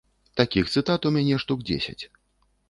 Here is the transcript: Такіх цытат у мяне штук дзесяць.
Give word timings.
Такіх 0.39 0.71
цытат 0.73 1.05
у 1.09 1.11
мяне 1.19 1.37
штук 1.45 1.59
дзесяць. 1.69 2.01